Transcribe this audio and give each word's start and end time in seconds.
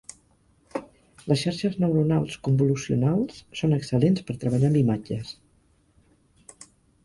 Les 1.31 1.41
xarxes 1.41 1.75
neuronals 1.83 2.39
convolucionals 2.49 3.43
són 3.61 3.77
excel·lents 3.79 4.27
per 4.31 4.39
treballar 4.47 4.73
amb 4.73 4.83
imatges. 4.83 5.39